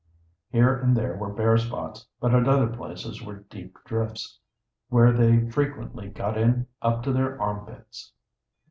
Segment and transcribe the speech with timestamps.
[0.49, 4.39] Here and there were bare spots, but at other places were deep drifts,
[4.89, 8.11] where they frequently got in up to their armpits.